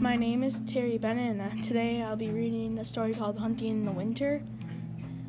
My 0.00 0.14
name 0.14 0.44
is 0.44 0.60
Terry 0.64 0.96
Bennett, 0.96 1.32
and 1.32 1.40
uh, 1.40 1.62
today 1.64 2.02
I'll 2.02 2.14
be 2.14 2.30
reading 2.30 2.78
a 2.78 2.84
story 2.84 3.12
called 3.12 3.36
Hunting 3.36 3.70
in 3.70 3.84
the 3.84 3.90
Winter. 3.90 4.40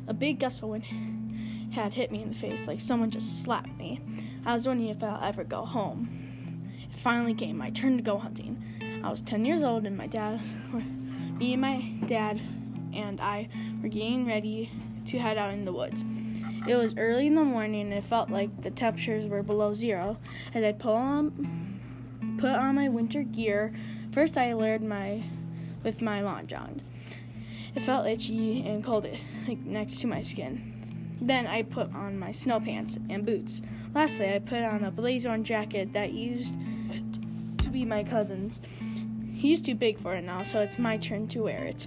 A 0.06 0.14
big 0.14 0.38
gust 0.38 0.62
of 0.62 0.68
wind 0.68 0.84
had 1.72 1.92
hit 1.92 2.12
me 2.12 2.22
in 2.22 2.28
the 2.28 2.36
face, 2.36 2.68
like 2.68 2.80
someone 2.80 3.10
just 3.10 3.42
slapped 3.42 3.76
me. 3.76 4.00
I 4.46 4.52
was 4.52 4.68
wondering 4.68 4.90
if 4.90 5.02
I'll 5.02 5.20
ever 5.24 5.42
go 5.42 5.64
home. 5.64 6.70
It 6.88 6.96
finally 7.00 7.34
came 7.34 7.58
my 7.58 7.70
turn 7.70 7.96
to 7.96 8.02
go 8.04 8.16
hunting. 8.16 8.62
I 9.02 9.10
was 9.10 9.22
10 9.22 9.44
years 9.44 9.64
old, 9.64 9.86
and 9.86 9.96
my 9.96 10.06
dad, 10.06 10.40
me 11.36 11.54
and 11.54 11.60
my 11.60 11.80
dad, 12.06 12.40
and 12.94 13.20
I 13.20 13.48
were 13.82 13.88
getting 13.88 14.24
ready 14.24 14.70
to 15.06 15.18
head 15.18 15.36
out 15.36 15.52
in 15.52 15.64
the 15.64 15.72
woods. 15.72 16.04
It 16.68 16.76
was 16.76 16.94
early 16.96 17.26
in 17.26 17.34
the 17.34 17.42
morning, 17.42 17.86
and 17.86 17.92
it 17.92 18.04
felt 18.04 18.30
like 18.30 18.62
the 18.62 18.70
temperatures 18.70 19.26
were 19.26 19.42
below 19.42 19.74
zero. 19.74 20.16
As 20.54 20.62
I 20.62 20.70
put 20.70 20.92
on, 20.92 21.80
put 22.38 22.50
on 22.50 22.76
my 22.76 22.88
winter 22.88 23.24
gear, 23.24 23.74
first 24.12 24.36
I 24.36 24.52
layered 24.54 24.82
my 24.82 25.22
with 25.82 26.02
my 26.02 26.20
long 26.20 26.46
johns. 26.46 26.82
It 27.74 27.82
felt 27.82 28.06
itchy 28.06 28.66
and 28.66 28.84
cold 28.84 29.06
like, 29.46 29.58
next 29.58 30.00
to 30.00 30.06
my 30.06 30.20
skin. 30.20 31.18
Then 31.20 31.46
I 31.46 31.62
put 31.62 31.94
on 31.94 32.18
my 32.18 32.32
snow 32.32 32.60
pants 32.60 32.98
and 33.08 33.24
boots. 33.24 33.62
Lastly, 33.94 34.34
I 34.34 34.38
put 34.38 34.62
on 34.62 34.84
a 34.84 34.90
blazer 34.90 35.36
jacket 35.38 35.92
that 35.92 36.12
used 36.12 36.54
to 37.58 37.68
be 37.68 37.84
my 37.84 38.02
cousin's. 38.02 38.60
He's 39.34 39.60
too 39.60 39.74
big 39.74 39.98
for 39.98 40.14
it 40.14 40.22
now, 40.22 40.42
so 40.42 40.60
it's 40.60 40.78
my 40.78 40.96
turn 40.96 41.28
to 41.28 41.42
wear 41.42 41.64
it. 41.64 41.86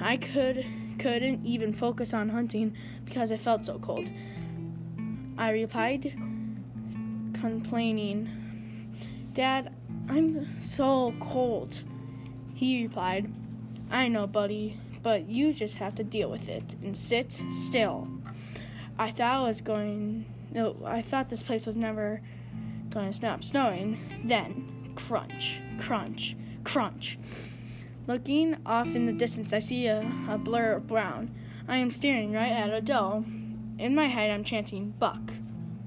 I 0.00 0.16
could 0.16 0.64
couldn't 0.98 1.44
even 1.44 1.72
focus 1.72 2.14
on 2.14 2.28
hunting 2.28 2.74
because 3.04 3.30
I 3.30 3.36
felt 3.36 3.66
so 3.66 3.78
cold. 3.78 4.10
I 5.36 5.50
replied, 5.50 6.14
complaining, 7.34 8.30
Dad, 9.34 9.75
I'm 10.08 10.60
so 10.60 11.14
cold. 11.20 11.82
He 12.54 12.82
replied, 12.82 13.32
I 13.90 14.08
know, 14.08 14.26
buddy, 14.26 14.80
but 15.02 15.28
you 15.28 15.52
just 15.52 15.78
have 15.78 15.94
to 15.96 16.04
deal 16.04 16.30
with 16.30 16.48
it 16.48 16.74
and 16.82 16.96
sit 16.96 17.42
still. 17.50 18.08
I 18.98 19.10
thought 19.10 19.44
I 19.44 19.48
was 19.48 19.60
going, 19.60 20.24
no, 20.52 20.76
I 20.84 21.02
thought 21.02 21.28
this 21.28 21.42
place 21.42 21.66
was 21.66 21.76
never 21.76 22.20
going 22.90 23.08
to 23.08 23.12
stop 23.12 23.44
snowing. 23.44 24.22
Then, 24.24 24.92
crunch, 24.94 25.60
crunch, 25.78 26.34
crunch. 26.64 27.18
Looking 28.06 28.56
off 28.64 28.94
in 28.94 29.06
the 29.06 29.12
distance, 29.12 29.52
I 29.52 29.58
see 29.58 29.86
a, 29.86 30.00
a 30.30 30.38
blur 30.38 30.72
of 30.72 30.86
brown. 30.86 31.34
I 31.68 31.78
am 31.78 31.90
staring 31.90 32.32
right 32.32 32.52
at 32.52 32.72
a 32.72 32.80
doe. 32.80 33.24
In 33.78 33.94
my 33.94 34.06
head, 34.06 34.30
I'm 34.30 34.44
chanting, 34.44 34.94
Buck, 34.98 35.32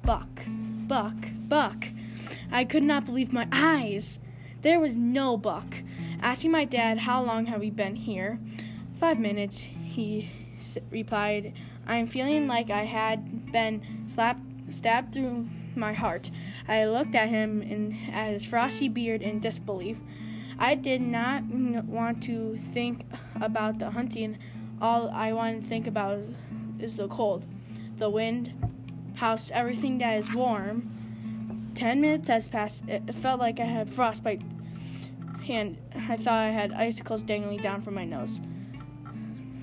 Buck, 0.03 0.27
Buck, 0.45 1.15
Buck. 1.47 1.85
I 2.51 2.65
could 2.65 2.83
not 2.83 3.05
believe 3.05 3.33
my 3.33 3.47
eyes. 3.51 4.19
There 4.61 4.79
was 4.79 4.97
no 4.97 5.37
buck. 5.37 5.75
Asking 6.21 6.51
my 6.51 6.65
dad, 6.65 6.99
How 6.99 7.23
long 7.23 7.45
have 7.45 7.59
we 7.59 7.69
been 7.69 7.95
here? 7.95 8.39
Five 8.99 9.19
minutes, 9.19 9.63
he 9.63 10.29
replied. 10.91 11.53
I 11.87 11.97
am 11.97 12.07
feeling 12.07 12.47
like 12.47 12.69
I 12.69 12.85
had 12.85 13.51
been 13.51 14.05
slapped, 14.07 14.41
stabbed 14.69 15.13
through 15.13 15.47
my 15.75 15.93
heart. 15.93 16.29
I 16.67 16.85
looked 16.85 17.15
at 17.15 17.29
him 17.29 17.61
and 17.61 17.95
at 18.13 18.33
his 18.33 18.45
frosty 18.45 18.89
beard 18.89 19.21
in 19.21 19.39
disbelief. 19.39 20.01
I 20.59 20.75
did 20.75 21.01
not 21.01 21.43
want 21.45 22.21
to 22.23 22.57
think 22.73 23.05
about 23.39 23.79
the 23.79 23.91
hunting. 23.91 24.37
All 24.81 25.09
I 25.09 25.31
wanted 25.31 25.63
to 25.63 25.69
think 25.69 25.87
about 25.87 26.19
is 26.79 26.97
the 26.97 27.07
cold, 27.07 27.45
the 27.97 28.09
wind, 28.09 28.53
house, 29.15 29.51
everything 29.51 29.97
that 29.99 30.17
is 30.17 30.33
warm. 30.33 30.98
Ten 31.79 32.01
minutes 32.01 32.27
has 32.27 32.49
passed. 32.49 32.83
It 32.89 33.15
felt 33.15 33.39
like 33.39 33.61
I 33.61 33.63
had 33.63 33.89
frostbite, 33.89 34.41
and 35.47 35.77
I 35.95 36.17
thought 36.17 36.41
I 36.41 36.49
had 36.49 36.73
icicles 36.73 37.23
dangling 37.23 37.61
down 37.61 37.83
from 37.83 37.93
my 37.93 38.03
nose. 38.03 38.41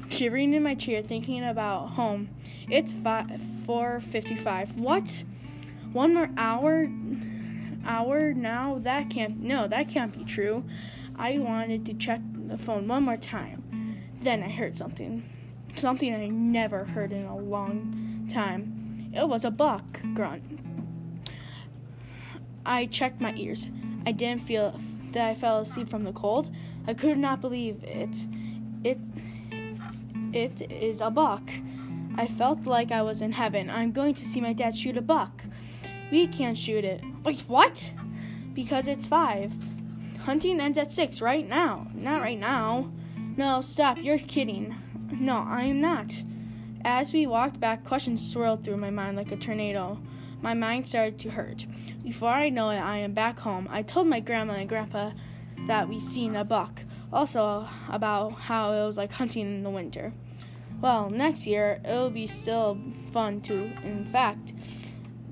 Shivering 0.08 0.54
in 0.54 0.62
my 0.62 0.74
chair, 0.74 1.02
thinking 1.02 1.44
about 1.44 1.88
home. 1.88 2.30
It's 2.70 2.94
4:55. 2.94 4.78
What? 4.78 5.24
One 5.92 6.14
more 6.14 6.30
hour? 6.38 6.88
hour 7.84 8.32
now? 8.32 8.78
That 8.82 9.10
can't, 9.10 9.42
no, 9.42 9.68
that 9.68 9.90
can't 9.90 10.16
be 10.16 10.24
true. 10.24 10.64
I 11.16 11.36
wanted 11.36 11.84
to 11.84 11.92
check 11.92 12.22
the 12.48 12.56
phone 12.56 12.88
one 12.88 13.02
more 13.02 13.18
time. 13.18 13.98
Then 14.22 14.42
I 14.42 14.48
heard 14.48 14.78
something. 14.78 15.22
Something 15.76 16.14
I 16.14 16.28
never 16.28 16.86
heard 16.86 17.12
in 17.12 17.26
a 17.26 17.36
long 17.36 18.26
time. 18.30 19.12
It 19.14 19.28
was 19.28 19.44
a 19.44 19.50
buck 19.50 20.00
grunt. 20.14 20.65
I 22.66 22.86
checked 22.86 23.20
my 23.20 23.34
ears. 23.34 23.70
I 24.04 24.12
didn't 24.12 24.42
feel 24.42 24.78
that 25.12 25.28
I 25.28 25.34
fell 25.34 25.60
asleep 25.60 25.88
from 25.88 26.04
the 26.04 26.12
cold. 26.12 26.50
I 26.86 26.94
could 26.94 27.18
not 27.18 27.40
believe 27.40 27.82
it. 27.82 28.26
It 28.84 28.98
it 30.32 30.70
is 30.70 31.00
a 31.00 31.10
buck. 31.10 31.48
I 32.16 32.26
felt 32.26 32.66
like 32.66 32.92
I 32.92 33.02
was 33.02 33.22
in 33.22 33.32
heaven. 33.32 33.70
I'm 33.70 33.92
going 33.92 34.14
to 34.14 34.26
see 34.26 34.40
my 34.40 34.52
dad 34.52 34.76
shoot 34.76 34.96
a 34.96 35.02
buck. 35.02 35.42
We 36.10 36.26
can't 36.26 36.56
shoot 36.56 36.84
it. 36.84 37.02
Wait, 37.24 37.42
what? 37.46 37.92
Because 38.52 38.88
it's 38.88 39.06
five. 39.06 39.54
Hunting 40.20 40.60
ends 40.60 40.78
at 40.78 40.92
six 40.92 41.20
right 41.20 41.46
now. 41.46 41.86
Not 41.94 42.20
right 42.20 42.38
now. 42.38 42.90
No, 43.36 43.60
stop. 43.60 43.98
You're 43.98 44.18
kidding. 44.18 44.74
No, 45.12 45.36
I'm 45.36 45.80
not. 45.80 46.12
As 46.84 47.12
we 47.12 47.26
walked 47.26 47.60
back, 47.60 47.84
questions 47.84 48.26
swirled 48.32 48.64
through 48.64 48.76
my 48.76 48.90
mind 48.90 49.16
like 49.16 49.32
a 49.32 49.36
tornado. 49.36 49.98
My 50.42 50.54
mind 50.54 50.86
started 50.86 51.18
to 51.20 51.30
hurt. 51.30 51.66
Before 52.02 52.28
I 52.28 52.48
know 52.48 52.70
it, 52.70 52.78
I 52.78 52.98
am 52.98 53.14
back 53.14 53.38
home. 53.38 53.68
I 53.70 53.82
told 53.82 54.06
my 54.06 54.20
grandma 54.20 54.54
and 54.54 54.68
grandpa 54.68 55.12
that 55.66 55.88
we 55.88 55.98
seen 55.98 56.36
a 56.36 56.44
buck. 56.44 56.82
Also, 57.12 57.68
about 57.88 58.32
how 58.32 58.72
it 58.72 58.84
was 58.84 58.96
like 58.96 59.12
hunting 59.12 59.46
in 59.46 59.62
the 59.62 59.70
winter. 59.70 60.12
Well, 60.80 61.08
next 61.08 61.46
year 61.46 61.80
it'll 61.84 62.10
be 62.10 62.26
still 62.26 62.78
fun 63.12 63.40
too. 63.40 63.72
In 63.82 64.04
fact, 64.04 64.52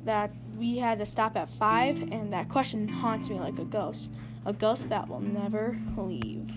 that 0.05 0.33
we 0.57 0.79
had 0.79 0.99
to 1.01 1.07
stop 1.07 1.37
at 1.37 1.51
five, 1.51 2.01
and 2.01 2.33
that 2.33 2.49
question 2.49 2.89
haunts 2.89 3.29
me 3.29 3.39
like 3.39 3.59
a 3.59 3.65
ghost. 3.65 4.11
A 4.47 4.53
ghost 4.53 4.89
that 4.89 5.09
will 5.09 5.21
never 5.21 5.79
leave. 5.97 6.55